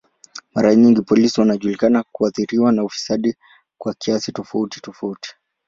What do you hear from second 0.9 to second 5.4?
polisi wanajulikana kuathiriwa na ufisadi kwa kiasi tofauti tofauti.